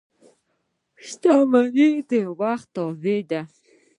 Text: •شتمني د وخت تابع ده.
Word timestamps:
•شتمني 1.05 1.91
د 2.09 2.11
وخت 2.39 2.67
تابع 2.75 3.19
ده. 3.29 3.41